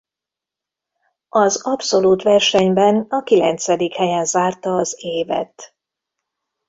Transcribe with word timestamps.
Az 1.29 1.61
abszolút 1.63 2.23
versenyben 2.23 3.05
a 3.09 3.23
kilencedik 3.23 3.93
helyen 3.95 4.25
zárta 4.25 4.75
az 4.75 4.95
évet. 4.99 5.75